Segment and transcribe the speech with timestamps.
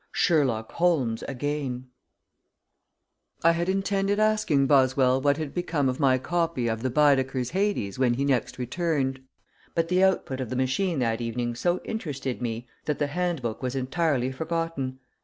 [0.13, 1.85] SHERLOCK HOLMES AGAIN
[3.43, 7.99] I had intended asking Boswell what had become of my copy of the Baedeker's Hades
[7.99, 9.21] when he next returned,
[9.75, 13.61] but the output of the machine that evening so interested me that the hand book
[13.61, 14.97] was entirely forgotten.